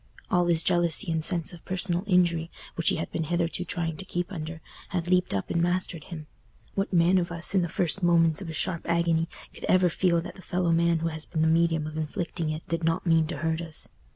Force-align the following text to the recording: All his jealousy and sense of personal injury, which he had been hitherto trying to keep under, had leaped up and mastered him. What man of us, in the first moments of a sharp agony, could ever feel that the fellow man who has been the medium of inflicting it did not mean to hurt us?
All 0.31 0.47
his 0.47 0.63
jealousy 0.63 1.11
and 1.11 1.23
sense 1.23 1.53
of 1.53 1.63
personal 1.63 2.03
injury, 2.07 2.49
which 2.73 2.89
he 2.89 2.95
had 2.95 3.11
been 3.11 3.25
hitherto 3.25 3.63
trying 3.63 3.97
to 3.97 4.03
keep 4.03 4.31
under, 4.31 4.59
had 4.89 5.07
leaped 5.07 5.31
up 5.31 5.51
and 5.51 5.61
mastered 5.61 6.05
him. 6.05 6.25
What 6.73 6.91
man 6.91 7.19
of 7.19 7.31
us, 7.31 7.53
in 7.53 7.61
the 7.61 7.69
first 7.69 8.01
moments 8.01 8.41
of 8.41 8.49
a 8.49 8.53
sharp 8.53 8.89
agony, 8.89 9.29
could 9.53 9.63
ever 9.65 9.89
feel 9.89 10.19
that 10.21 10.33
the 10.33 10.41
fellow 10.41 10.71
man 10.71 10.97
who 11.01 11.09
has 11.09 11.27
been 11.27 11.43
the 11.43 11.47
medium 11.47 11.85
of 11.85 11.97
inflicting 11.97 12.49
it 12.49 12.67
did 12.67 12.83
not 12.83 13.05
mean 13.05 13.27
to 13.27 13.37
hurt 13.37 13.61
us? 13.61 13.89